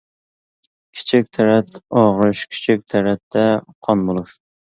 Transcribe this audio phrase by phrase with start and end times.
[0.99, 3.47] كىچىك تەرەت ئاغرىش كىچىك تەرەتتە
[3.89, 4.35] قان بولۇش.